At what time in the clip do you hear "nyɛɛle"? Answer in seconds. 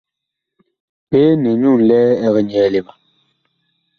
2.47-2.79